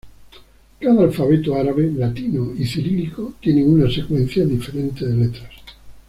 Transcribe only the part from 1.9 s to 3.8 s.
latino y cirílico tiene